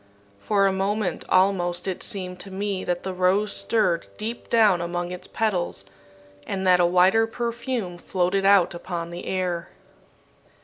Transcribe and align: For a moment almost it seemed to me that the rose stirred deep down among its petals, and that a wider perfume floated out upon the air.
For 0.39 0.65
a 0.65 0.73
moment 0.73 1.25
almost 1.29 1.87
it 1.87 2.01
seemed 2.01 2.39
to 2.39 2.49
me 2.49 2.83
that 2.85 3.03
the 3.03 3.13
rose 3.13 3.55
stirred 3.55 4.07
deep 4.17 4.49
down 4.49 4.81
among 4.81 5.11
its 5.11 5.27
petals, 5.27 5.85
and 6.47 6.65
that 6.65 6.79
a 6.79 6.87
wider 6.87 7.27
perfume 7.27 7.99
floated 7.99 8.43
out 8.43 8.73
upon 8.73 9.11
the 9.11 9.27
air. 9.27 9.69